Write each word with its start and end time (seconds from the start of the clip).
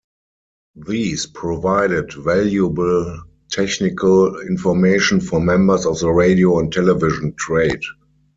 These 0.87 1.27
provided 1.27 2.11
valuable 2.15 3.21
technical 3.51 4.39
information 4.41 5.21
for 5.21 5.39
members 5.39 5.85
of 5.85 5.99
the 5.99 6.09
radio 6.11 6.57
and 6.57 6.73
television 6.73 7.35
trade. 7.35 7.83